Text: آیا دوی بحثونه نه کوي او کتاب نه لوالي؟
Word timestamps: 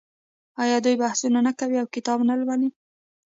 آیا 0.63 0.77
دوی 0.85 0.95
بحثونه 1.01 1.39
نه 1.47 1.51
کوي 1.59 1.77
او 1.79 1.87
کتاب 1.95 2.19
نه 2.29 2.35
لوالي؟ 2.39 2.69